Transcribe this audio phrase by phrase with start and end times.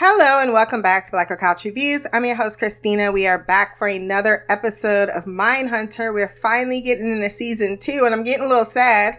[0.00, 2.06] Hello and welcome back to Black Couch Reviews.
[2.12, 3.10] I'm your host, Christina.
[3.10, 6.14] We are back for another episode of Mindhunter.
[6.14, 9.14] We're finally getting into season two, and I'm getting a little sad.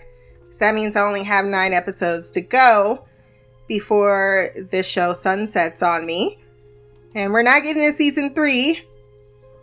[0.51, 3.05] So that means I only have nine episodes to go
[3.67, 6.39] before this show sunsets on me.
[7.13, 8.81] And we're not getting to season three.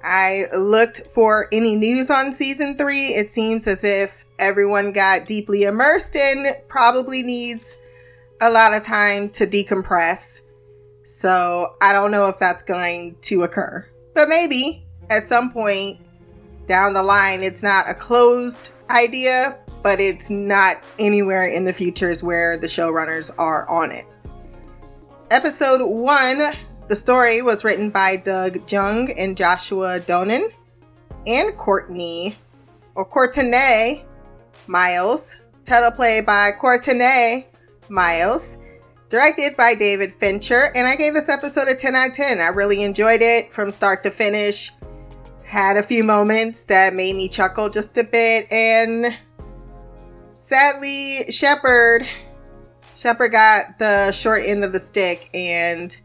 [0.05, 3.07] I looked for any news on season three.
[3.07, 7.79] It seems as if everyone got deeply immersed and probably needs
[8.43, 10.43] a lot of time to decompress
[11.07, 13.87] so I don't know if that's going to occur.
[14.15, 16.01] But maybe at some point
[16.67, 22.23] down the line, it's not a closed idea, but it's not anywhere in the futures
[22.23, 24.05] where the showrunners are on it.
[25.31, 26.53] Episode one,
[26.89, 30.53] the story was written by Doug Jung and Joshua Donen
[31.27, 32.37] and Courtney
[32.97, 34.05] or Courtenay
[34.67, 37.47] Miles, teleplay by Courtenay
[37.89, 38.57] Miles
[39.09, 40.73] directed by David Fincher.
[40.75, 42.41] And I gave this episode a 10 out of 10.
[42.41, 44.73] I really enjoyed it from start to finish.
[45.45, 48.51] Had a few moments that made me chuckle just a bit.
[48.51, 49.17] And
[50.35, 52.07] sadly, Shepard,
[52.97, 55.99] Shepard got the short end of the stick and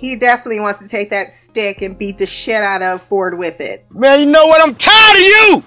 [0.00, 3.60] he definitely wants to take that stick and beat the shit out of Ford with
[3.60, 3.84] it.
[3.90, 4.62] Man, you know what?
[4.62, 5.64] I'm tired of you!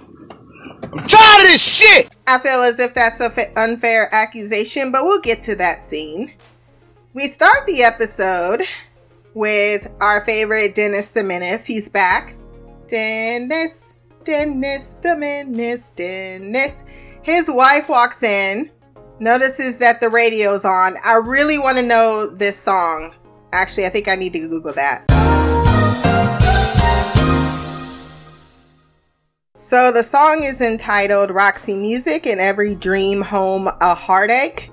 [0.82, 2.16] I'm tired of this shit!
[2.26, 6.34] I feel as if that's an unfair accusation, but we'll get to that scene.
[7.16, 8.64] We start the episode
[9.36, 11.64] with our favorite Dennis the Menace.
[11.64, 12.36] He's back.
[12.88, 16.84] Dennis, Dennis the Menace, Dennis.
[17.22, 18.72] His wife walks in,
[19.20, 20.96] notices that the radio's on.
[21.06, 23.14] I really want to know this song.
[23.52, 25.06] Actually, I think I need to Google that.
[29.60, 34.72] So the song is entitled Roxy Music and Every Dream Home a Heartache.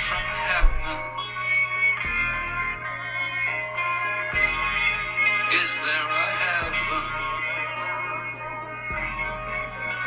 [0.00, 0.98] From heaven.
[5.52, 7.04] Is there a heaven?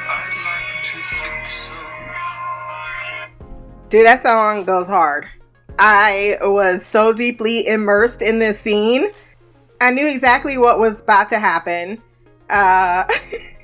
[0.10, 1.74] I'd like to think so.
[3.90, 5.28] Dude, that song goes hard.
[5.80, 9.12] I was so deeply immersed in this scene
[9.84, 12.02] I knew exactly what was about to happen.
[12.50, 13.04] Uh,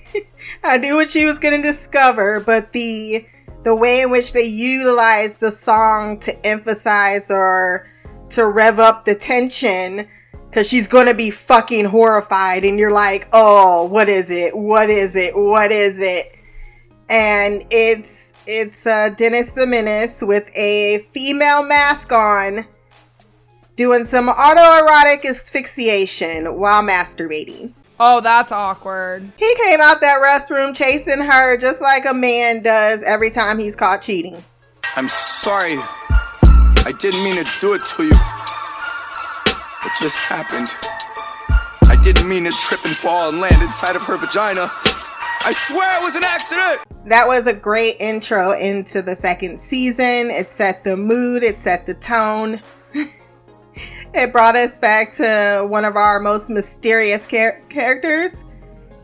[0.66, 3.25] I knew what she was going to discover, but the
[3.64, 7.88] the way in which they utilize the song to emphasize or
[8.30, 10.08] to rev up the tension
[10.50, 14.58] because she's gonna be fucking horrified and you're like oh what is it?
[14.58, 15.36] What is it?
[15.36, 16.36] What is it?
[17.09, 22.66] And it's it's uh, dennis the menace with a female mask on
[23.75, 27.74] doing some autoerotic asphyxiation while masturbating.
[28.02, 29.30] Oh, that's awkward.
[29.36, 33.76] He came out that restroom chasing her just like a man does every time he's
[33.76, 34.44] caught cheating.
[34.96, 35.76] I'm sorry.
[36.86, 38.12] I didn't mean to do it to you.
[39.86, 40.70] It just happened.
[41.90, 44.72] I didn't mean to trip and fall and land inside of her vagina.
[45.42, 46.81] I swear it was an accident!
[47.06, 50.30] That was a great intro into the second season.
[50.30, 52.62] It set the mood, it set the tone.
[54.14, 58.46] It brought us back to one of our most mysterious char- characters.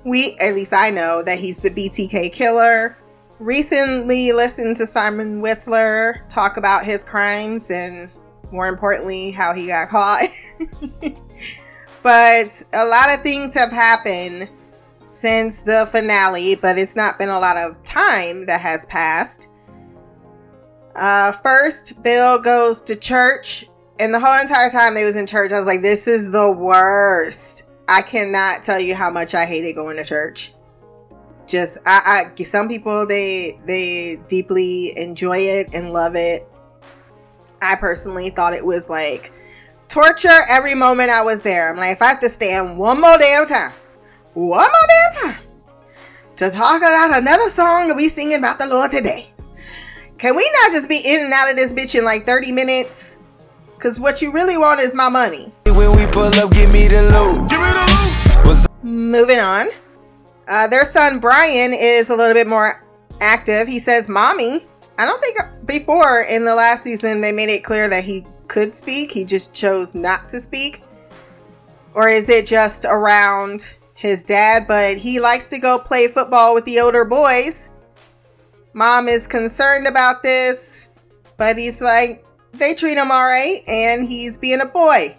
[0.04, 2.98] We, at least I know, that he's the BTK killer.
[3.40, 8.10] Recently listened to Simon Whistler talk about his crimes and,
[8.52, 10.30] more importantly, how he got caught.
[12.04, 14.50] but a lot of things have happened
[15.04, 19.48] since the finale, but it's not been a lot of time that has passed.
[20.96, 23.68] Uh, first, Bill goes to church
[24.00, 26.52] and the whole entire time they was in church, I was like, this is the
[26.52, 27.64] worst.
[27.88, 30.54] I cannot tell you how much I hated going to church.
[31.48, 36.48] Just I, I some people they they deeply enjoy it and love it.
[37.62, 39.32] I personally thought it was like
[39.88, 41.70] torture every moment I was there.
[41.70, 43.72] I'm like, if I have to stand one more damn time,
[44.34, 45.46] one more damn time
[46.38, 49.30] to talk about another song we singing about the Lord today.
[50.18, 53.18] Can we not just be in and out of this bitch in like 30 minutes?
[53.80, 55.54] Cause what you really want is my money.
[55.66, 57.50] When we pull up, give me the loot.
[57.50, 58.84] Give me the loot.
[58.84, 59.68] Moving on.
[60.48, 62.84] Uh, their son Brian is a little bit more
[63.22, 63.68] active.
[63.68, 64.66] He says, "Mommy."
[64.98, 68.74] I don't think before in the last season they made it clear that he could
[68.74, 69.12] speak.
[69.12, 70.84] He just chose not to speak.
[71.94, 74.68] Or is it just around his dad?
[74.68, 77.70] But he likes to go play football with the older boys.
[78.74, 80.88] Mom is concerned about this,
[81.38, 82.25] but he's like,
[82.57, 85.16] they treat him all right and he's being a boy.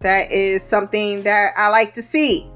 [0.00, 2.50] That is something that I like to see.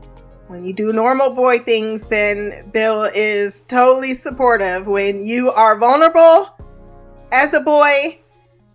[0.48, 4.86] When you do normal boy things, then Bill is totally supportive.
[4.86, 6.50] When you are vulnerable
[7.32, 8.18] as a boy,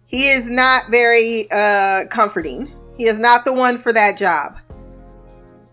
[0.08, 2.74] he is not very uh, comforting.
[2.98, 4.58] He is not the one for that job.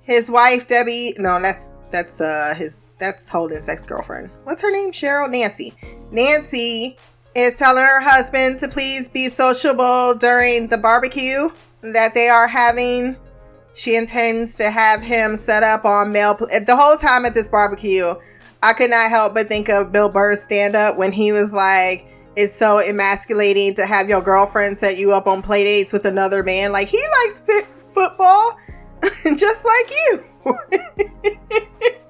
[0.02, 4.30] His wife Debbie, no, that's that's uh his that's Holden's ex girlfriend.
[4.44, 4.92] What's her name?
[4.92, 5.74] Cheryl Nancy.
[6.10, 6.96] Nancy
[7.36, 11.50] is telling her husband to please be sociable during the barbecue
[11.82, 13.14] that they are having.
[13.74, 16.34] She intends to have him set up on male.
[16.34, 18.14] Pl- the whole time at this barbecue,
[18.62, 22.06] I could not help but think of Bill Burr's stand up when he was like,
[22.36, 26.42] it's so emasculating to have your girlfriend set you up on play dates with another
[26.42, 26.72] man.
[26.72, 27.42] Like, he likes
[27.92, 28.56] football
[29.36, 30.24] just like you.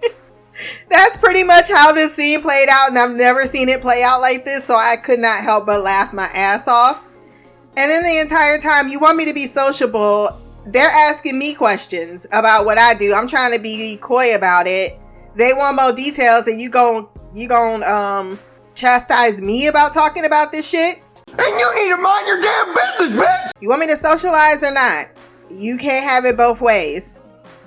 [0.88, 4.20] That's pretty much how this scene played out, and I've never seen it play out
[4.20, 7.02] like this, so I could not help but laugh my ass off.
[7.76, 10.40] And then the entire time, you want me to be sociable.
[10.66, 13.12] They're asking me questions about what I do.
[13.14, 14.98] I'm trying to be coy about it.
[15.34, 18.38] They want more details, and you gon' you gon' um
[18.74, 21.02] chastise me about talking about this shit.
[21.28, 23.50] And you need to mind your damn business, bitch!
[23.60, 25.08] You want me to socialize or not?
[25.50, 27.20] You can't have it both ways.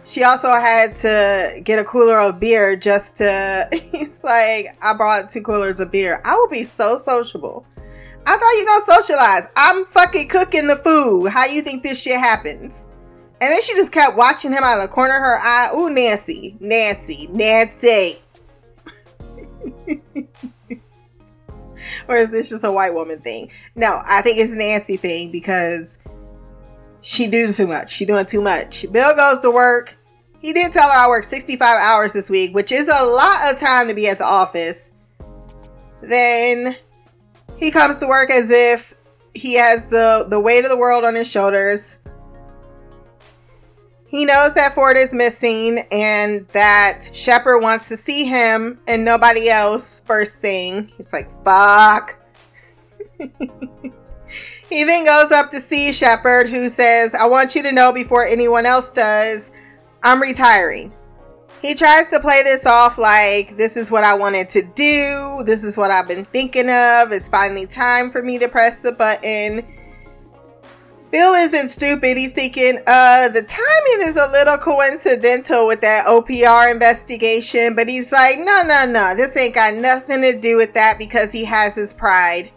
[0.10, 3.70] She also had to get a cooler of beer just to.
[4.00, 6.20] It's like, I brought two coolers of beer.
[6.26, 7.64] I will be so sociable.
[8.26, 9.48] I thought you gonna socialize.
[9.56, 11.30] I'm fucking cooking the food.
[11.30, 12.90] How you think this shit happens?
[13.40, 15.70] And then she just kept watching him out of the corner of her eye.
[15.76, 18.20] Ooh, Nancy, Nancy, Nancy.
[22.08, 23.52] or is this just a white woman thing?
[23.76, 26.00] No, I think it's Nancy thing because
[27.02, 27.92] she doing too much.
[27.92, 28.92] She doing too much.
[28.92, 29.99] Bill goes to work.
[30.42, 33.60] He did tell her I worked 65 hours this week, which is a lot of
[33.60, 34.92] time to be at the office.
[36.02, 36.78] Then
[37.58, 38.96] he comes to work as if
[39.34, 41.98] he has the, the weight of the world on his shoulders.
[44.08, 49.50] He knows that Ford is missing and that Shepard wants to see him and nobody
[49.50, 50.92] else first thing.
[50.98, 52.16] He's like, fuck.
[53.20, 58.26] he then goes up to see Shepard, who says, I want you to know before
[58.26, 59.52] anyone else does,
[60.04, 60.94] I'm retiring.
[61.62, 65.44] He tries to play this off like this is what I wanted to do.
[65.44, 67.12] This is what I've been thinking of.
[67.12, 69.66] It's finally time for me to press the button.
[71.12, 72.18] Bill isn't stupid.
[72.18, 78.12] He's thinking, uh, the timing is a little coincidental with that OPR investigation, but he's
[78.12, 81.74] like, no, no, no, this ain't got nothing to do with that because he has
[81.74, 82.52] his pride.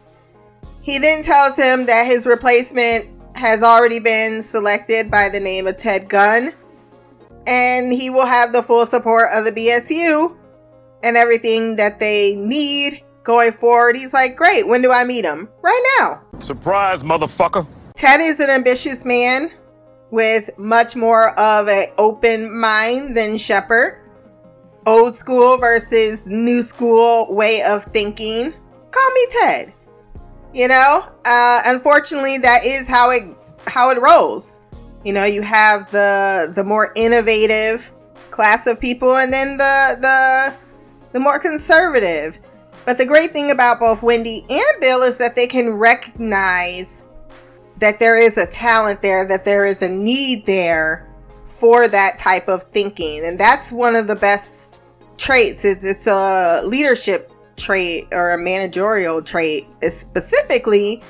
[0.82, 5.78] He then tells him that his replacement has already been selected by the name of
[5.78, 6.52] Ted Gunn,
[7.46, 10.36] and he will have the full support of the BSU
[11.02, 13.96] and everything that they need going forward.
[13.96, 15.48] He's like, great, when do I meet him?
[15.62, 16.22] Right now.
[16.40, 17.66] Surprise, motherfucker.
[17.94, 19.50] Ted is an ambitious man
[20.10, 23.98] with much more of an open mind than Shepard.
[24.86, 28.52] Old school versus new school way of thinking.
[28.90, 29.72] Call me Ted.
[30.52, 33.22] You know, uh, unfortunately, that is how it
[33.66, 34.58] how it rolls.
[35.04, 37.90] You know, you have the the more innovative
[38.30, 40.54] class of people, and then the the
[41.12, 42.38] the more conservative.
[42.84, 47.04] But the great thing about both Wendy and Bill is that they can recognize
[47.76, 51.08] that there is a talent there, that there is a need there
[51.46, 53.24] for that type of thinking.
[53.24, 54.78] And that's one of the best
[55.16, 55.64] traits.
[55.64, 61.02] It's, it's a leadership trait or a managerial trait, it's specifically.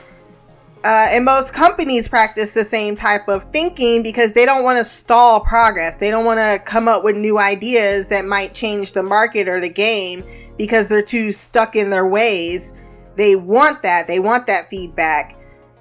[0.84, 4.84] Uh, and most companies practice the same type of thinking because they don't want to
[4.84, 5.96] stall progress.
[5.96, 9.60] They don't want to come up with new ideas that might change the market or
[9.60, 10.24] the game
[10.58, 12.72] because they're too stuck in their ways.
[13.16, 14.08] They want that.
[14.08, 15.38] They want that feedback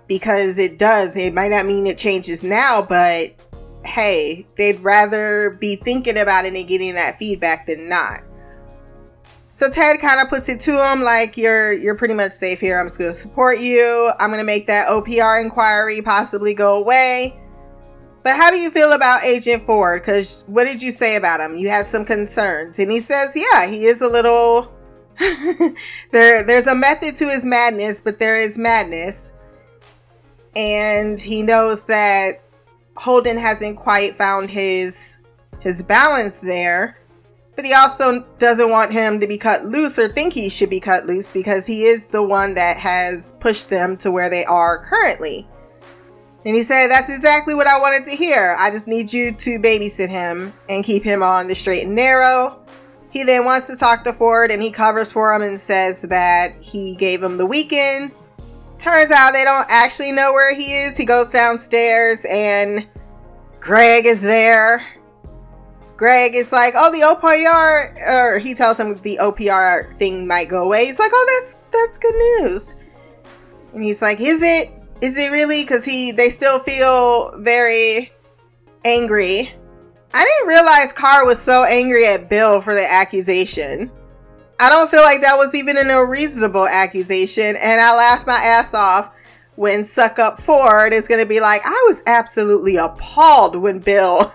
[0.08, 1.18] because it does.
[1.18, 3.34] It might not mean it changes now, but
[3.84, 8.22] hey, they'd rather be thinking about it and getting that feedback than not.
[9.62, 12.80] So Ted kind of puts it to him like you're you're pretty much safe here.
[12.80, 14.12] I'm just going to support you.
[14.20, 17.40] I'm going to make that OPR inquiry possibly go away.
[18.24, 20.02] But how do you feel about Agent Ford?
[20.02, 21.56] Because what did you say about him?
[21.58, 24.72] You had some concerns, and he says, yeah, he is a little.
[26.12, 29.32] there, there's a method to his madness, but there is madness
[30.56, 32.42] and he knows that
[32.98, 35.18] Holden hasn't quite found his
[35.60, 36.98] his balance there.
[37.56, 40.80] But he also doesn't want him to be cut loose or think he should be
[40.80, 44.86] cut loose because he is the one that has pushed them to where they are
[44.86, 45.48] currently.
[46.46, 48.56] And he said, That's exactly what I wanted to hear.
[48.58, 52.60] I just need you to babysit him and keep him on the straight and narrow.
[53.12, 56.62] He then wants to talk to Ford and he covers for him and says that
[56.62, 58.12] he gave him the weekend
[58.82, 60.98] Turns out they don't actually know where he is.
[60.98, 62.88] He goes downstairs and
[63.60, 64.84] Greg is there.
[66.02, 70.64] Greg is like, "Oh, the OPR," or he tells him the OPR thing might go
[70.64, 70.88] away.
[70.88, 72.74] He's like, "Oh, that's that's good news."
[73.76, 74.72] And he's like, "Is it?
[75.02, 78.12] Is it really?" Because he they still feel very
[78.84, 79.54] angry.
[80.12, 83.92] I didn't realize Carr was so angry at Bill for the accusation.
[84.60, 88.74] I don't feel like that was even a reasonable accusation, and I laughed my ass
[88.74, 89.12] off
[89.56, 94.34] when Suck Up Ford is going to be like, I was absolutely appalled when Bill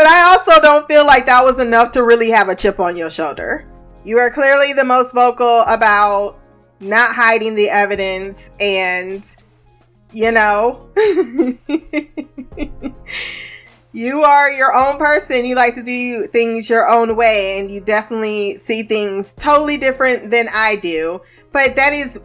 [0.00, 2.96] but I also don't feel like that was enough to really have a chip on
[2.96, 3.66] your shoulder.
[4.02, 6.38] You are clearly the most vocal about
[6.80, 9.22] not hiding the evidence and,
[10.10, 10.88] you know,
[13.92, 15.44] you are your own person.
[15.44, 20.30] You like to do things your own way, and you definitely see things totally different
[20.30, 21.20] than I do.
[21.52, 22.18] But that is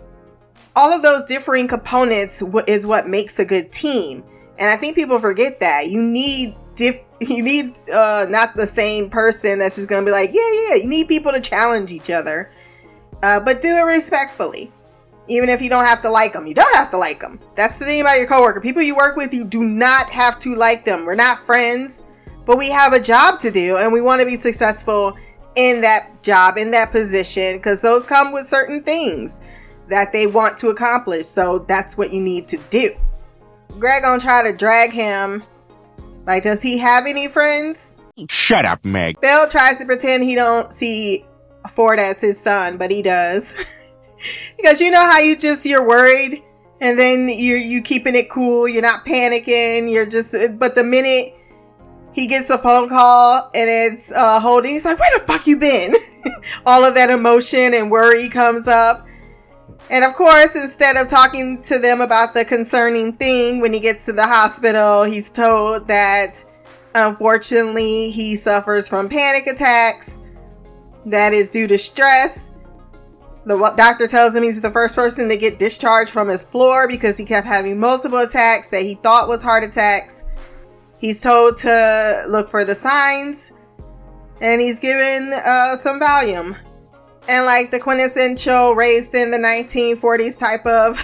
[0.77, 4.23] all of those differing components is what makes a good team.
[4.57, 5.89] And I think people forget that.
[5.89, 10.31] You need diff you need uh not the same person that's just gonna be like,
[10.33, 10.75] yeah, yeah.
[10.75, 12.51] You need people to challenge each other.
[13.23, 14.71] Uh, but do it respectfully.
[15.27, 17.39] Even if you don't have to like them, you don't have to like them.
[17.55, 18.61] That's the thing about your coworker.
[18.61, 21.05] People you work with, you do not have to like them.
[21.05, 22.03] We're not friends,
[22.45, 25.17] but we have a job to do and we want to be successful
[25.55, 29.41] in that job, in that position, because those come with certain things
[29.87, 31.25] that they want to accomplish.
[31.25, 32.91] So that's what you need to do.
[33.79, 35.43] Greg gonna try to drag him.
[36.25, 37.95] Like, does he have any friends?
[38.29, 39.19] Shut up, Meg.
[39.21, 41.25] Bill tries to pretend he don't see
[41.71, 43.55] Ford as his son, but he does.
[44.57, 46.43] because you know how you just you're worried
[46.81, 51.35] and then you you keeping it cool, you're not panicking, you're just but the minute
[52.13, 55.57] he gets a phone call and it's uh Holden, he's like, Where the fuck you
[55.57, 55.95] been?
[56.65, 59.04] All of that emotion and worry comes up.
[59.89, 64.05] And of course, instead of talking to them about the concerning thing, when he gets
[64.05, 66.43] to the hospital, he's told that
[66.95, 70.21] unfortunately he suffers from panic attacks
[71.05, 72.51] that is due to stress.
[73.45, 77.15] The doctor tells him he's the first person to get discharged from his floor because
[77.15, 80.25] he kept having multiple attacks that he thought was heart attacks.
[80.99, 83.51] He's told to look for the signs
[84.41, 86.57] and he's given uh, some Valium.
[87.27, 90.99] And like the quintessential raised in the 1940s type of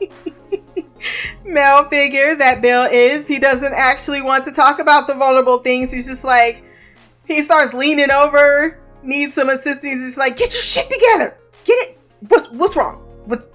[1.44, 5.92] male figure that Bill is, he doesn't actually want to talk about the vulnerable things.
[5.92, 6.62] He's just like,
[7.26, 11.36] he starts leaning over needs some assistance, He's like, get your shit together.
[11.64, 11.98] Get it.
[12.28, 12.96] What's what's wrong?
[13.24, 13.46] What?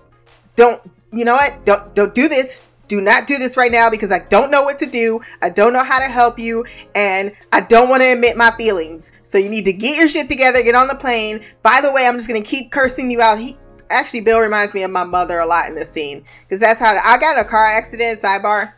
[0.55, 0.81] Don't
[1.11, 1.65] you know what?
[1.65, 2.61] Don't don't do this.
[2.91, 5.21] Do not do this right now because I don't know what to do.
[5.41, 9.13] I don't know how to help you, and I don't want to admit my feelings.
[9.23, 10.61] So you need to get your shit together.
[10.61, 11.39] Get on the plane.
[11.63, 13.39] By the way, I'm just gonna keep cursing you out.
[13.39, 13.55] He
[13.89, 16.99] actually Bill reminds me of my mother a lot in this scene because that's how
[17.01, 18.19] I got a car accident.
[18.19, 18.73] Sidebar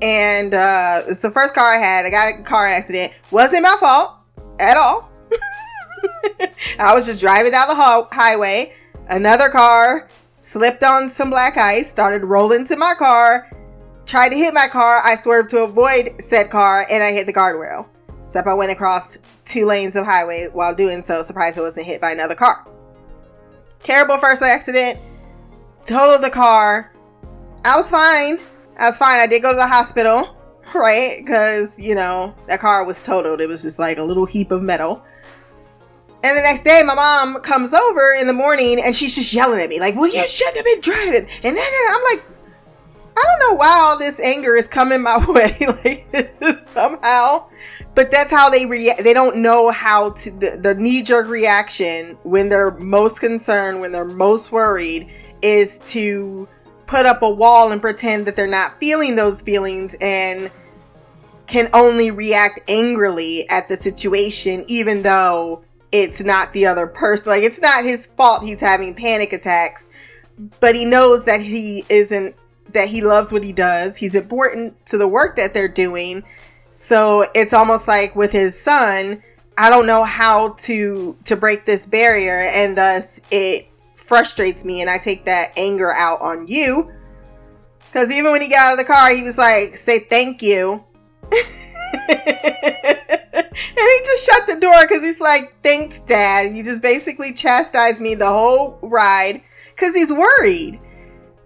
[0.00, 2.06] and uh, it's the first car I had.
[2.06, 3.14] I got a car accident.
[3.32, 4.12] Wasn't my fault
[4.60, 5.10] at all.
[6.78, 8.74] I was just driving down the ho- highway.
[9.08, 10.06] Another car
[10.42, 13.48] slipped on some black ice, started rolling to my car,
[14.06, 15.00] tried to hit my car.
[15.04, 17.86] I swerved to avoid said car and I hit the guardrail.
[18.24, 21.22] Except I went across two lanes of highway while doing so.
[21.22, 22.66] Surprised I wasn't hit by another car.
[23.82, 24.98] Terrible first accident.
[25.86, 26.92] Totaled the car.
[27.64, 28.38] I was fine.
[28.78, 29.20] I was fine.
[29.20, 30.36] I did go to the hospital,
[30.74, 31.18] right?
[31.18, 33.40] Because, you know, that car was totaled.
[33.40, 35.04] It was just like a little heap of metal.
[36.24, 39.60] And the next day, my mom comes over in the morning and she's just yelling
[39.60, 41.28] at me, like, well, you shouldn't have been driving.
[41.42, 42.24] And then I'm like,
[43.16, 45.56] I don't know why all this anger is coming my way.
[45.84, 47.48] like, this is somehow,
[47.94, 49.02] but that's how they react.
[49.02, 53.92] They don't know how to, the, the knee jerk reaction when they're most concerned, when
[53.92, 55.10] they're most worried,
[55.42, 56.48] is to
[56.86, 60.50] put up a wall and pretend that they're not feeling those feelings and
[61.46, 67.28] can only react angrily at the situation, even though it's not the other person.
[67.28, 69.88] Like it's not his fault he's having panic attacks,
[70.58, 72.34] but he knows that he isn't
[72.72, 73.96] that he loves what he does.
[73.96, 76.24] He's important to the work that they're doing.
[76.72, 79.22] So it's almost like with his son,
[79.58, 84.88] I don't know how to to break this barrier and thus it frustrates me and
[84.88, 86.90] I take that anger out on you.
[87.92, 90.82] Cuz even when he got out of the car, he was like, "Say thank you."
[93.68, 96.54] and he just shut the door because he's like, thanks, dad.
[96.54, 99.42] You just basically chastised me the whole ride
[99.74, 100.80] because he's worried.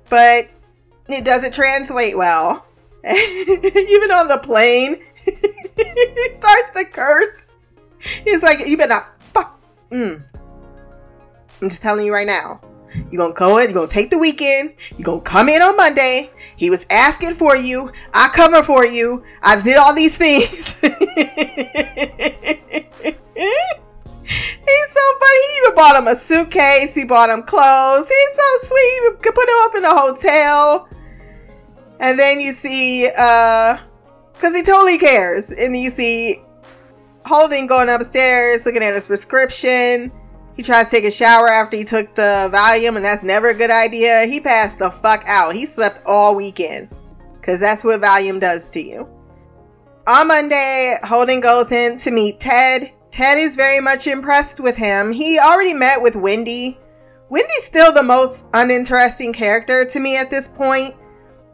[0.09, 0.45] But
[1.09, 2.65] it doesn't translate well.
[3.05, 7.49] Even on the plane, he starts to curse.
[8.25, 9.61] He's like, you better not fuck.
[9.91, 10.23] Mm.
[11.61, 12.61] I'm just telling you right now.
[13.11, 16.31] You're gonna go in, you're gonna take the weekend, you're gonna come in on Monday.
[16.57, 20.81] He was asking for you, I cover for you, I did all these things.
[24.67, 25.39] He's so funny.
[25.39, 26.95] He even bought him a suitcase.
[26.95, 28.09] He bought him clothes.
[28.09, 29.01] He's so sweet.
[29.05, 30.89] He could put him up in a hotel.
[32.01, 33.79] And then you see, uh,
[34.35, 35.51] because he totally cares.
[35.51, 36.43] And you see
[37.25, 40.11] Holden going upstairs, looking at his prescription.
[40.57, 43.55] He tries to take a shower after he took the Valium, and that's never a
[43.55, 44.25] good idea.
[44.25, 45.55] He passed the fuck out.
[45.55, 46.89] He slept all weekend
[47.39, 49.07] because that's what Valium does to you.
[50.07, 52.93] On Monday, Holden goes in to meet Ted.
[53.11, 55.13] Ted is very much impressed with him.
[55.13, 56.79] He already met with Wendy.
[57.29, 60.95] Wendy's still the most uninteresting character to me at this point.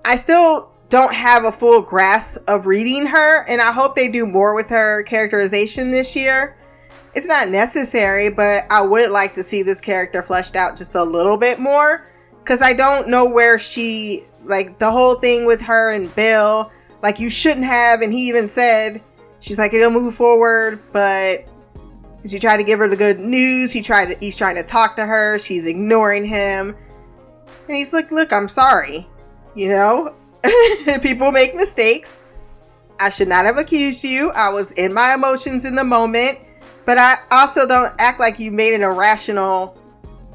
[0.05, 4.27] I still don't have a full grasp of reading her, and I hope they do
[4.27, 6.57] more with her characterization this year.
[7.15, 11.03] It's not necessary, but I would like to see this character fleshed out just a
[11.03, 12.07] little bit more
[12.43, 17.21] because I don't know where she, like, the whole thing with her and Bill, like,
[17.21, 19.03] you shouldn't have, and he even said,
[19.41, 21.47] she's like, it'll move forward, but
[22.27, 23.73] she tried to give her the good news.
[23.73, 25.39] He tried to, he's trying to talk to her.
[25.39, 26.77] She's ignoring him.
[27.69, 29.07] And he's like, look, I'm sorry.
[29.55, 30.15] You know,
[31.03, 32.23] people make mistakes.
[33.01, 34.31] I should not have accused you.
[34.31, 36.39] I was in my emotions in the moment,
[36.85, 39.79] but I also don't act like you made an irrational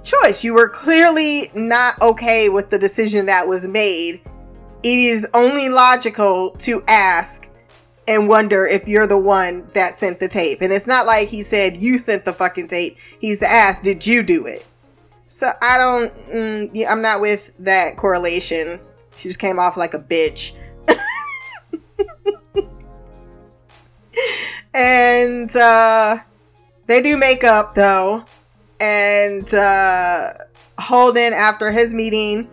[0.03, 0.43] choice.
[0.43, 4.21] You were clearly not okay with the decision that was made.
[4.83, 7.47] It is only logical to ask
[8.07, 10.61] and wonder if you're the one that sent the tape.
[10.61, 12.97] And it's not like he said you sent the fucking tape.
[13.19, 14.65] He's asked, did you do it?
[15.27, 18.79] So I don't, mm, I'm not with that correlation.
[19.17, 20.53] She just came off like a bitch.
[24.73, 26.19] and uh,
[26.88, 28.25] they do make up though.
[28.79, 30.34] And uh,
[30.80, 32.50] Holden, after his meeting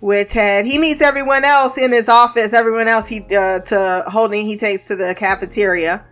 [0.00, 2.52] with Ted, he meets everyone else in his office.
[2.52, 6.04] Everyone else he uh, to Holden he takes to the cafeteria.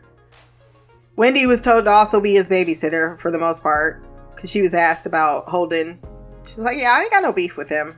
[1.16, 4.02] Wendy was told to also be his babysitter for the most part
[4.34, 5.98] because she was asked about Holden.
[6.46, 7.96] She's like, "Yeah, I ain't got no beef with him."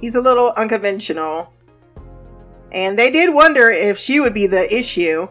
[0.00, 1.52] He's a little unconventional.
[2.72, 5.28] And they did wonder if she would be the issue.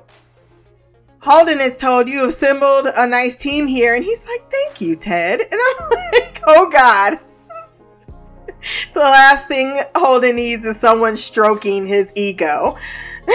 [1.25, 5.39] Holden is told you assembled a nice team here, and he's like, Thank you, Ted.
[5.39, 7.17] And I'm like, Oh God.
[8.89, 12.77] so the last thing Holden needs is someone stroking his ego.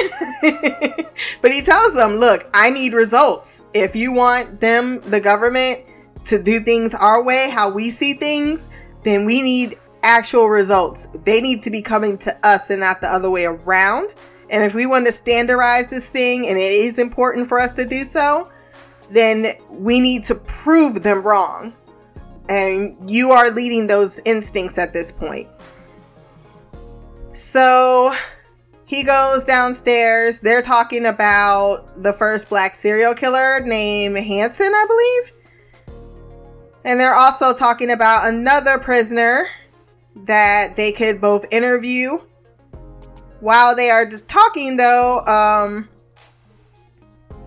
[1.42, 3.64] but he tells them, Look, I need results.
[3.74, 5.80] If you want them, the government,
[6.26, 8.70] to do things our way, how we see things,
[9.02, 9.74] then we need
[10.04, 11.08] actual results.
[11.24, 14.10] They need to be coming to us and not the other way around.
[14.50, 17.84] And if we want to standardize this thing, and it is important for us to
[17.84, 18.48] do so,
[19.10, 21.74] then we need to prove them wrong.
[22.48, 25.48] And you are leading those instincts at this point.
[27.32, 28.12] So
[28.86, 30.40] he goes downstairs.
[30.40, 35.32] They're talking about the first black serial killer named Hanson, I believe.
[36.84, 39.46] And they're also talking about another prisoner
[40.16, 42.18] that they could both interview.
[43.40, 45.88] While they are talking, though, um,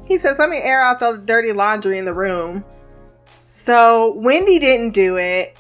[0.06, 2.64] he says, Let me air out the dirty laundry in the room.
[3.48, 5.56] So Wendy didn't do it,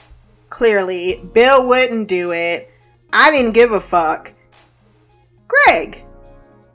[0.49, 1.21] clearly.
[1.33, 2.71] Bill wouldn't do it.
[3.11, 4.33] I didn't give a fuck.
[5.47, 6.03] Greg,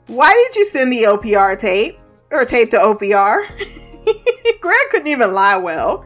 [0.07, 1.99] why did you send the OPR tape?
[2.31, 3.47] Or tape to OPR?
[4.61, 6.05] Greg couldn't even lie well.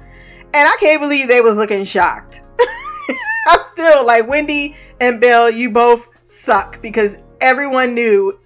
[0.55, 2.41] And I can't believe they was looking shocked.
[3.47, 8.39] I'm still like Wendy and Bill, you both suck because everyone knew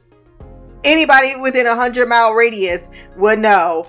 [0.84, 3.88] anybody within a hundred mile radius would know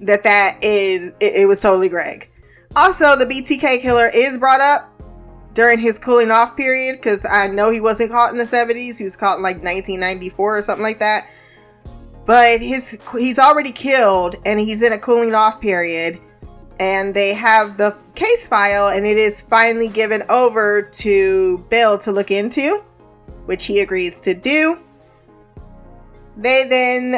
[0.00, 2.28] that that is it, it was totally Greg.
[2.74, 4.92] Also, the BTK killer is brought up
[5.54, 8.98] during his cooling off period because I know he wasn't caught in the 70s.
[8.98, 11.30] He was caught in like 1994 or something like that.
[12.24, 16.20] But his he's already killed and he's in a cooling off period
[16.80, 22.12] and they have the case file and it is finally given over to Bill to
[22.12, 22.82] look into,
[23.46, 24.78] which he agrees to do.
[26.36, 27.14] They then,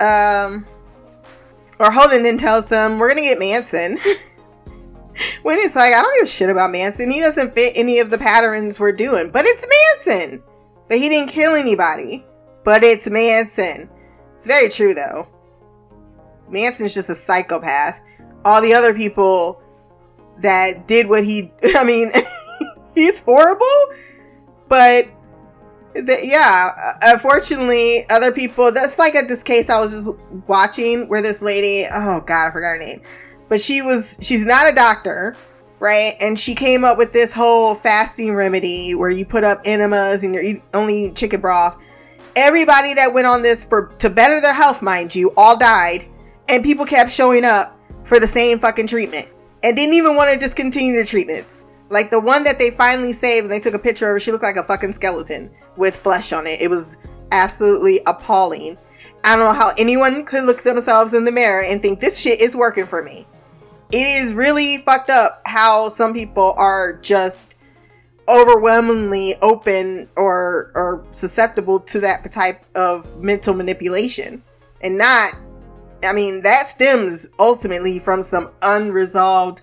[0.00, 0.66] um,
[1.78, 3.98] or Holden then tells them, We're gonna get Manson.
[5.42, 7.10] when it's like, I don't give a shit about Manson.
[7.10, 9.66] He doesn't fit any of the patterns we're doing, but it's
[10.06, 10.42] Manson.
[10.88, 12.24] But he didn't kill anybody,
[12.64, 13.90] but it's Manson.
[14.36, 15.28] It's very true though.
[16.48, 18.00] Manson's just a psychopath
[18.46, 19.60] all the other people
[20.38, 22.12] that did what he I mean
[22.94, 23.86] he's horrible
[24.68, 25.08] but
[26.02, 31.08] the, yeah uh, unfortunately other people that's like at this case I was just watching
[31.08, 33.02] where this lady oh god I forgot her name
[33.48, 35.36] but she was she's not a doctor
[35.78, 36.14] right?
[36.20, 40.34] And she came up with this whole fasting remedy where you put up enemas and
[40.34, 41.80] you're only chicken broth.
[42.34, 46.06] Everybody that went on this for to better their health, mind you, all died,
[46.48, 49.28] and people kept showing up for the same fucking treatment
[49.62, 51.65] and didn't even want to discontinue the treatments.
[51.88, 54.20] Like the one that they finally saved, and they took a picture of her.
[54.20, 56.60] She looked like a fucking skeleton with flesh on it.
[56.60, 56.96] It was
[57.32, 58.76] absolutely appalling.
[59.24, 62.40] I don't know how anyone could look themselves in the mirror and think this shit
[62.40, 63.26] is working for me.
[63.92, 67.54] It is really fucked up how some people are just
[68.28, 74.42] overwhelmingly open or or susceptible to that type of mental manipulation
[74.80, 75.36] and not
[76.02, 79.62] I mean that stems ultimately from some unresolved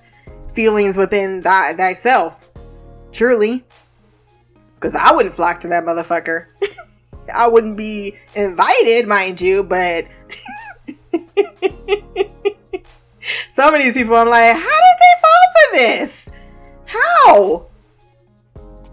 [0.53, 2.47] feelings within thy, thyself.
[3.11, 3.63] Truly.
[4.75, 6.47] Because I wouldn't flock to that motherfucker.
[7.33, 10.05] I wouldn't be invited, mind you, but
[13.49, 16.31] some of these people, I'm like, how did they fall for this?
[16.85, 17.67] How?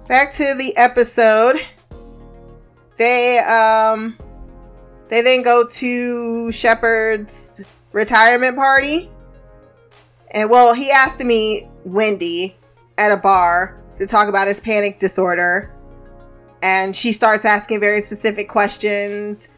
[0.07, 1.61] Back to the episode.
[2.96, 4.18] They um
[5.09, 9.11] they then go to Shepard's retirement party.
[10.33, 12.57] And well, he asked to meet Wendy
[12.99, 15.73] at a bar to talk about his panic disorder.
[16.62, 19.49] And she starts asking very specific questions.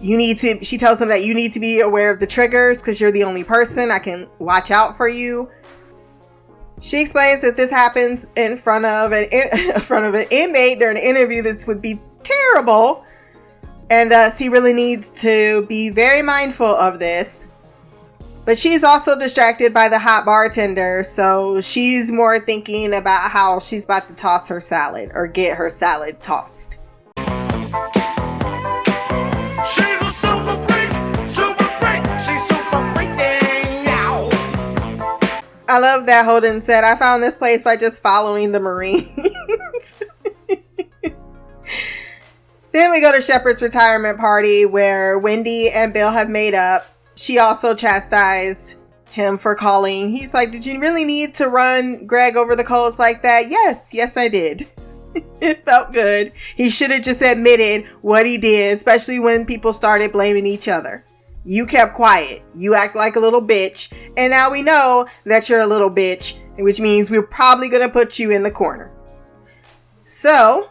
[0.00, 2.80] You need to, she tells him that you need to be aware of the triggers
[2.80, 5.50] because you're the only person I can watch out for you.
[6.82, 10.98] She explains that this happens in front of an in, front of an inmate during
[10.98, 11.40] an interview.
[11.40, 13.04] This would be terrible,
[13.88, 17.46] and thus he really needs to be very mindful of this.
[18.44, 23.84] But she's also distracted by the hot bartender, so she's more thinking about how she's
[23.84, 26.76] about to toss her salad or get her salad tossed.
[27.16, 27.24] She's
[30.00, 30.90] a super freak,
[31.28, 34.34] super freak, she's super freaking out.
[35.68, 39.14] I love that Holden said, I found this place by just following the Marines.
[42.72, 46.88] then we go to Shepard's retirement party where Wendy and Bill have made up.
[47.22, 48.74] She also chastised
[49.12, 50.10] him for calling.
[50.10, 53.48] He's like, Did you really need to run Greg over the coals like that?
[53.48, 54.66] Yes, yes, I did.
[55.40, 56.32] it felt good.
[56.56, 61.04] He should have just admitted what he did, especially when people started blaming each other.
[61.44, 62.42] You kept quiet.
[62.56, 63.92] You act like a little bitch.
[64.16, 67.88] And now we know that you're a little bitch, which means we're probably going to
[67.88, 68.90] put you in the corner.
[70.06, 70.70] So,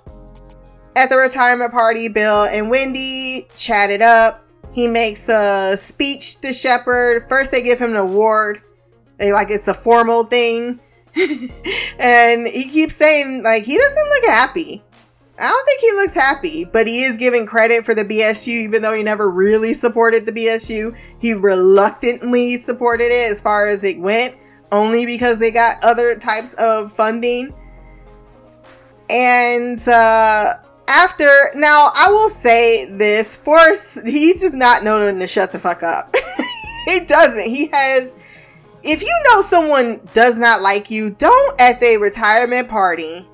[0.97, 4.45] at the retirement party, Bill and Wendy chatted up.
[4.73, 7.27] He makes a speech to Shepard.
[7.27, 8.61] First, they give him an award.
[9.17, 10.79] They like it's a formal thing.
[11.99, 14.83] and he keeps saying, like, he doesn't look happy.
[15.37, 18.81] I don't think he looks happy, but he is giving credit for the BSU, even
[18.81, 20.95] though he never really supported the BSU.
[21.19, 24.35] He reluctantly supported it as far as it went,
[24.71, 27.53] only because they got other types of funding.
[29.09, 30.55] And uh,
[30.91, 35.83] after, now I will say this Force, he does not know to shut the fuck
[35.83, 36.13] up.
[36.85, 37.49] he doesn't.
[37.49, 38.15] He has,
[38.83, 43.27] if you know someone does not like you, don't at their retirement party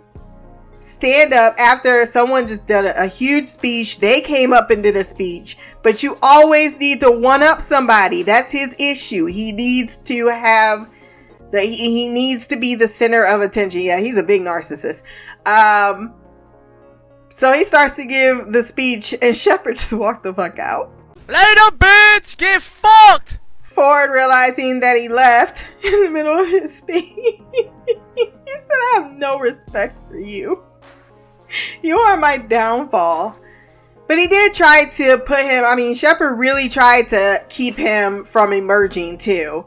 [0.87, 3.99] stand up after someone just did a, a, huge speech.
[3.99, 8.23] They came up and did a speech, but you always need to one up somebody.
[8.23, 9.25] That's his issue.
[9.25, 10.89] He needs to have
[11.51, 13.81] the he, he needs to be the center of attention.
[13.81, 15.03] Yeah, he's a big narcissist.
[15.45, 16.13] Um,
[17.29, 20.91] so he starts to give the speech, and Shepard just walked the fuck out.
[21.27, 22.37] Later, bitch!
[22.37, 23.39] Get fucked!
[23.61, 27.39] Ford, realizing that he left in the middle of his speech, he
[28.47, 30.63] said, I have no respect for you.
[31.81, 33.37] You are my downfall.
[34.07, 38.23] But he did try to put him, I mean, Shepard really tried to keep him
[38.23, 39.65] from emerging too.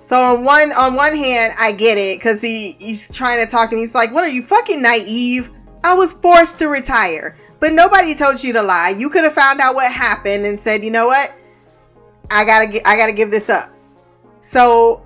[0.00, 3.70] So on one on one hand, I get it, because he he's trying to talk
[3.70, 3.82] to me.
[3.82, 5.50] He's like, What are you fucking naive?
[5.84, 7.36] I was forced to retire.
[7.60, 8.90] But nobody told you to lie.
[8.90, 11.34] You could have found out what happened and said, you know what?
[12.30, 13.70] I gotta I gotta give this up.
[14.40, 15.02] So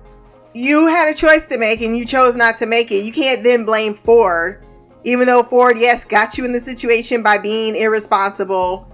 [0.53, 3.03] you had a choice to make and you chose not to make it.
[3.03, 4.63] You can't then blame Ford,
[5.03, 8.87] even though Ford, yes, got you in the situation by being irresponsible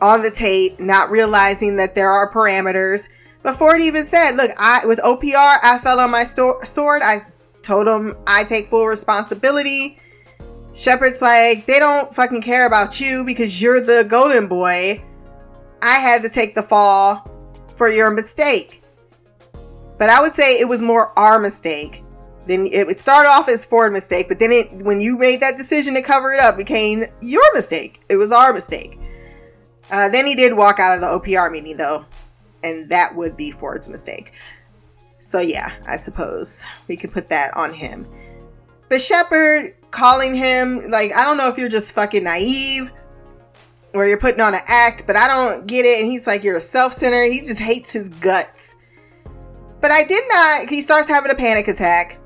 [0.00, 3.08] on the tape, not realizing that there are parameters.
[3.42, 7.02] But Ford even said, "Look, I with OPR, I fell on my sto- sword.
[7.02, 7.22] I
[7.62, 10.00] told him I take full responsibility."
[10.78, 15.02] Shepard's like, "They don't fucking care about you because you're the golden boy.
[15.82, 17.28] I had to take the fall
[17.74, 18.84] for your mistake."
[19.98, 22.04] But I would say it was more our mistake.
[22.46, 25.94] Then it started off as Ford's mistake, but then it when you made that decision
[25.94, 28.00] to cover it up, became your mistake.
[28.08, 29.00] It was our mistake.
[29.90, 32.04] Uh, then he did walk out of the OPR meeting though,
[32.62, 34.32] and that would be Ford's mistake.
[35.18, 38.06] So yeah, I suppose we could put that on him.
[38.88, 42.90] But Shepard calling him like I don't know if you're just fucking naive
[43.94, 46.02] or you're putting on an act, but I don't get it.
[46.02, 47.32] And he's like, you're a self-centered.
[47.32, 48.76] He just hates his guts.
[49.80, 50.68] But I did not.
[50.68, 52.18] He starts having a panic attack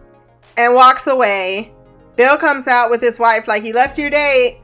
[0.56, 1.72] and walks away.
[2.16, 4.60] Bill comes out with his wife like he left your date,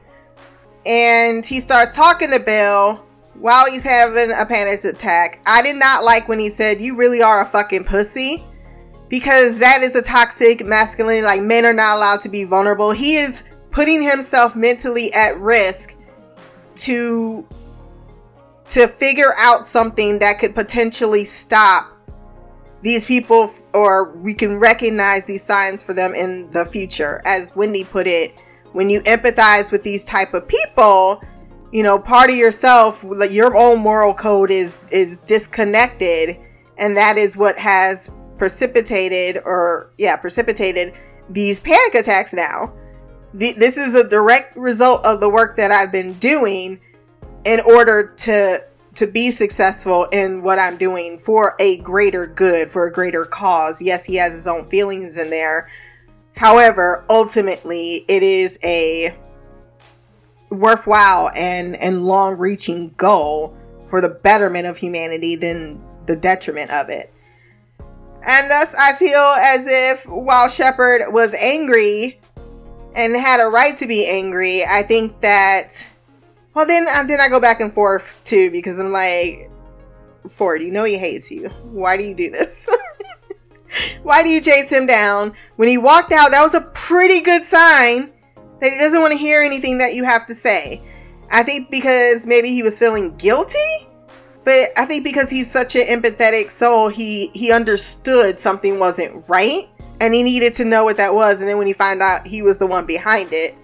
[0.85, 2.95] and he starts talking to Bill
[3.35, 5.41] while he's having a panic attack.
[5.47, 8.43] I did not like when he said, "You really are a fucking pussy."
[9.09, 12.91] Because that is a toxic masculine, like men are not allowed to be vulnerable.
[12.91, 15.95] He is putting himself mentally at risk
[16.75, 17.47] to
[18.69, 21.91] to figure out something that could potentially stop
[22.81, 27.83] these people or we can recognize these signs for them in the future as wendy
[27.83, 28.41] put it
[28.71, 31.21] when you empathize with these type of people
[31.71, 36.37] you know part of yourself like your own moral code is is disconnected
[36.77, 40.93] and that is what has precipitated or yeah precipitated
[41.29, 42.73] these panic attacks now
[43.37, 46.79] Th- this is a direct result of the work that i've been doing
[47.45, 48.63] in order to
[48.95, 53.81] to be successful in what I'm doing for a greater good, for a greater cause.
[53.81, 55.69] Yes, he has his own feelings in there.
[56.35, 59.15] However, ultimately, it is a
[60.49, 63.55] worthwhile and and long-reaching goal
[63.89, 67.13] for the betterment of humanity than the detriment of it.
[68.25, 72.19] And thus, I feel as if while Shepard was angry
[72.95, 75.87] and had a right to be angry, I think that
[76.53, 79.49] well, then um, then I go back and forth too because I'm like,
[80.29, 81.49] Ford, you know he hates you.
[81.71, 82.67] Why do you do this?
[84.03, 85.33] Why do you chase him down?
[85.55, 88.11] When he walked out, that was a pretty good sign
[88.59, 90.81] that he doesn't want to hear anything that you have to say.
[91.31, 93.87] I think because maybe he was feeling guilty,
[94.49, 99.69] but I think because he's such an empathetic soul, he he understood something wasn't right
[100.01, 101.39] and he needed to know what that was.
[101.39, 103.55] And then when he found out he was the one behind it,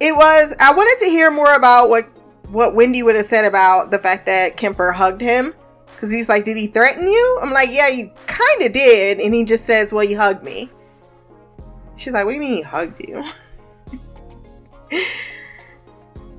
[0.00, 2.04] it was I wanted to hear more about what
[2.50, 5.54] what Wendy would have said about the fact that Kemper hugged him.
[5.86, 7.38] Because he's like, Did he threaten you?
[7.42, 9.20] I'm like, Yeah, you kind of did.
[9.20, 10.68] And he just says, Well, you hugged me.
[11.96, 13.24] She's like, What do you mean he hugged you?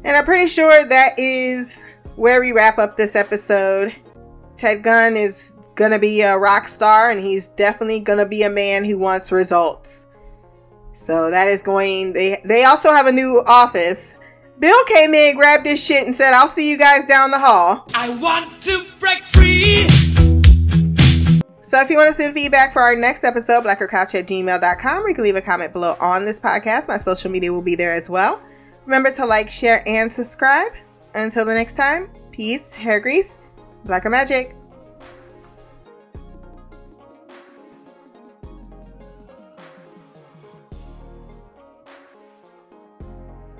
[0.04, 1.88] and I'm pretty sure that is
[2.20, 3.96] where we wrap up this episode.
[4.56, 8.44] Ted Gunn is going to be a rock star and he's definitely going to be
[8.44, 10.06] a man who wants results.
[10.94, 14.16] So that is going they they also have a new office
[14.60, 17.86] Bill came in, grabbed his shit, and said, I'll see you guys down the hall.
[17.96, 19.88] I want to break free.
[21.62, 25.08] So if you want to send feedback for our next episode, blackercouch at gmail.com, or
[25.08, 26.90] you can leave a comment below on this podcast.
[26.90, 28.42] My social media will be there as well.
[28.86, 30.74] Remember to like, share, and subscribe.
[31.16, 33.40] Until the next time, peace, hair grease,
[33.86, 34.56] blacker magic.